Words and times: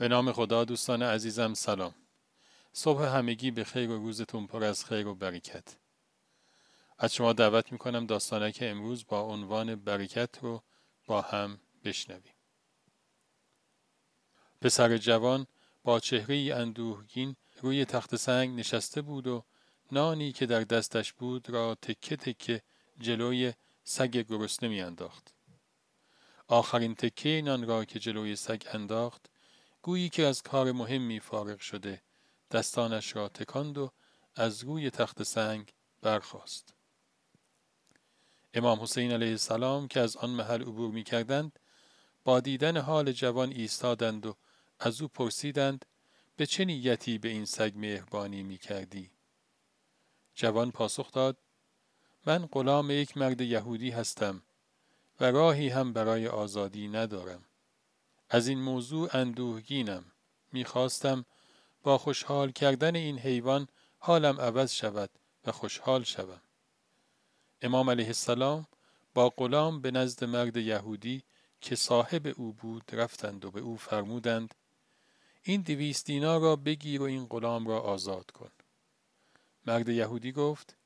به 0.00 0.08
نام 0.08 0.32
خدا 0.32 0.64
دوستان 0.64 1.02
عزیزم 1.02 1.54
سلام. 1.54 1.94
صبح 2.72 3.02
همگی 3.02 3.50
به 3.50 3.64
خیر 3.64 3.90
و 3.90 3.98
روزتون 3.98 4.46
پر 4.46 4.64
از 4.64 4.84
خیر 4.84 5.06
و 5.06 5.14
برکت. 5.14 5.76
از 6.98 7.14
شما 7.14 7.32
دعوت 7.32 7.72
می‌کنم 7.72 8.06
داستانک 8.06 8.58
امروز 8.62 9.04
با 9.08 9.20
عنوان 9.20 9.74
برکت 9.74 10.38
رو 10.42 10.62
با 11.06 11.20
هم 11.20 11.60
بشنویم. 11.84 12.34
پسر 14.60 14.96
جوان 14.96 15.46
با 15.84 16.00
چهره 16.00 16.54
اندوهگین 16.54 17.36
روی 17.60 17.84
تخت 17.84 18.16
سنگ 18.16 18.58
نشسته 18.58 19.02
بود 19.02 19.26
و 19.26 19.44
نانی 19.92 20.32
که 20.32 20.46
در 20.46 20.60
دستش 20.60 21.12
بود 21.12 21.50
را 21.50 21.74
تکه 21.74 22.16
تکه 22.16 22.62
جلوی 23.00 23.52
سگ 23.84 24.16
گرسنه 24.16 24.68
میانداخت. 24.68 25.34
آخرین 26.48 26.94
تکه 26.94 27.42
نان 27.44 27.66
را 27.66 27.84
که 27.84 27.98
جلوی 27.98 28.36
سگ 28.36 28.62
انداخت 28.72 29.30
گویی 29.82 30.08
که 30.08 30.26
از 30.26 30.42
کار 30.42 30.72
مهمی 30.72 31.20
فارغ 31.20 31.60
شده 31.60 32.02
دستانش 32.50 33.16
را 33.16 33.28
تکاند 33.28 33.78
و 33.78 33.92
از 34.34 34.64
روی 34.64 34.90
تخت 34.90 35.22
سنگ 35.22 35.72
برخاست. 36.02 36.74
امام 38.54 38.80
حسین 38.80 39.12
علیه 39.12 39.30
السلام 39.30 39.88
که 39.88 40.00
از 40.00 40.16
آن 40.16 40.30
محل 40.30 40.62
عبور 40.62 40.90
می 40.90 41.04
کردند 41.04 41.58
با 42.24 42.40
دیدن 42.40 42.76
حال 42.76 43.12
جوان 43.12 43.52
ایستادند 43.52 44.26
و 44.26 44.36
از 44.80 45.02
او 45.02 45.08
پرسیدند 45.08 45.84
به 46.36 46.46
چه 46.46 46.64
نیتی 46.64 47.18
به 47.18 47.28
این 47.28 47.44
سگ 47.44 47.72
مهربانی 47.76 48.42
می 48.42 48.58
کردی؟ 48.58 49.10
جوان 50.34 50.70
پاسخ 50.70 51.12
داد 51.12 51.38
من 52.26 52.46
غلام 52.46 52.90
یک 52.90 53.16
مرد 53.16 53.40
یهودی 53.40 53.90
هستم 53.90 54.42
و 55.20 55.24
راهی 55.24 55.68
هم 55.68 55.92
برای 55.92 56.28
آزادی 56.28 56.88
ندارم. 56.88 57.49
از 58.30 58.48
این 58.48 58.60
موضوع 58.60 59.16
اندوهگینم. 59.16 60.04
می‌خواستم 60.52 61.24
با 61.82 61.98
خوشحال 61.98 62.50
کردن 62.52 62.96
این 62.96 63.18
حیوان 63.18 63.68
حالم 63.98 64.40
عوض 64.40 64.72
شود 64.72 65.10
و 65.44 65.52
خوشحال 65.52 66.02
شوم. 66.02 66.40
امام 67.62 67.90
علیه 67.90 68.06
السلام 68.06 68.66
با 69.14 69.28
غلام 69.28 69.80
به 69.80 69.90
نزد 69.90 70.24
مرد 70.24 70.56
یهودی 70.56 71.22
که 71.60 71.76
صاحب 71.76 72.34
او 72.36 72.52
بود 72.52 72.84
رفتند 72.92 73.44
و 73.44 73.50
به 73.50 73.60
او 73.60 73.76
فرمودند 73.76 74.54
این 75.42 75.60
دویست 75.60 76.06
دینار 76.06 76.40
را 76.40 76.56
بگیر 76.56 77.02
و 77.02 77.04
این 77.04 77.26
غلام 77.26 77.66
را 77.66 77.80
آزاد 77.80 78.30
کن. 78.30 78.50
مرد 79.66 79.88
یهودی 79.88 80.32
گفت 80.32 80.76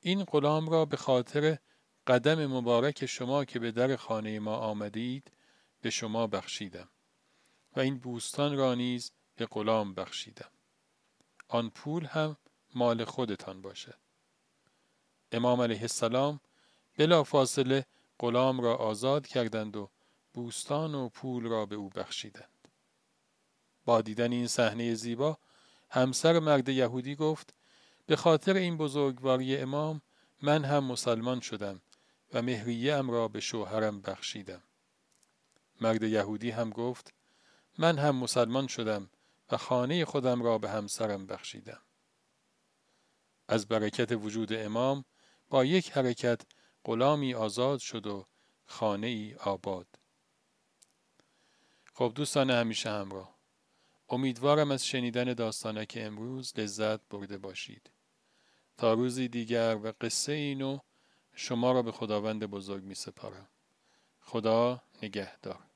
این 0.00 0.24
غلام 0.24 0.68
را 0.68 0.84
به 0.84 0.96
خاطر 0.96 1.58
قدم 2.06 2.46
مبارک 2.46 3.06
شما 3.06 3.44
که 3.44 3.58
به 3.58 3.70
در 3.70 3.96
خانه 3.96 4.38
ما 4.38 4.56
آمدید 4.56 5.30
به 5.80 5.90
شما 5.90 6.26
بخشیدم 6.26 6.88
و 7.76 7.80
این 7.80 7.98
بوستان 7.98 8.56
را 8.56 8.74
نیز 8.74 9.12
به 9.36 9.46
غلام 9.46 9.94
بخشیدم. 9.94 10.50
آن 11.48 11.70
پول 11.70 12.04
هم 12.04 12.36
مال 12.74 13.04
خودتان 13.04 13.62
باشد. 13.62 13.98
امام 15.32 15.60
علیه 15.60 15.82
السلام 15.82 16.40
بلا 16.96 17.24
فاصله 17.24 17.86
غلام 18.18 18.60
را 18.60 18.76
آزاد 18.76 19.26
کردند 19.26 19.76
و 19.76 19.90
بوستان 20.32 20.94
و 20.94 21.08
پول 21.08 21.44
را 21.44 21.66
به 21.66 21.76
او 21.76 21.88
بخشیدند. 21.88 22.68
با 23.84 24.00
دیدن 24.00 24.32
این 24.32 24.46
صحنه 24.46 24.94
زیبا 24.94 25.38
همسر 25.90 26.38
مرد 26.38 26.68
یهودی 26.68 27.14
گفت 27.14 27.54
به 28.06 28.16
خاطر 28.16 28.56
این 28.56 28.76
بزرگواری 28.76 29.56
امام 29.56 30.02
من 30.42 30.64
هم 30.64 30.84
مسلمان 30.84 31.40
شدم 31.40 31.82
و 32.34 32.42
مهریه 32.42 32.94
ام 32.94 33.10
را 33.10 33.28
به 33.28 33.40
شوهرم 33.40 34.00
بخشیدم. 34.00 34.62
مرد 35.80 36.02
یهودی 36.02 36.50
هم 36.50 36.70
گفت 36.70 37.14
من 37.78 37.98
هم 37.98 38.16
مسلمان 38.16 38.66
شدم 38.66 39.10
و 39.50 39.56
خانه 39.56 40.04
خودم 40.04 40.42
را 40.42 40.58
به 40.58 40.70
همسرم 40.70 41.26
بخشیدم. 41.26 41.80
از 43.48 43.66
برکت 43.66 44.12
وجود 44.12 44.52
امام 44.52 45.04
با 45.48 45.64
یک 45.64 45.90
حرکت 45.90 46.40
غلامی 46.84 47.34
آزاد 47.34 47.78
شد 47.78 48.06
و 48.06 48.26
خانه 48.66 49.06
ای 49.06 49.34
آباد. 49.34 49.86
خب 51.94 52.12
دوستان 52.14 52.50
همیشه 52.50 52.90
همراه. 52.90 53.38
امیدوارم 54.08 54.70
از 54.70 54.86
شنیدن 54.86 55.34
داستانک 55.34 55.98
امروز 56.00 56.52
لذت 56.56 57.00
برده 57.10 57.38
باشید. 57.38 57.90
تا 58.76 58.92
روزی 58.92 59.28
دیگر 59.28 59.76
و 59.76 59.92
قصه 60.00 60.32
اینو 60.32 60.78
شما 61.34 61.72
را 61.72 61.82
به 61.82 61.92
خداوند 61.92 62.44
بزرگ 62.44 62.82
می 62.84 62.94
سپارم. 62.94 63.48
خدا 64.20 64.82
نگهدار. 65.02 65.67